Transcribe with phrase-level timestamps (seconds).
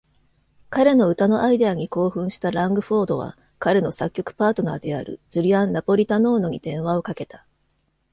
[0.71, 7.45] 彼の歌のアイデアに興奮したラングフォードは彼の作曲パートナーであるジュリアンナポリタノーノに電話をかけた。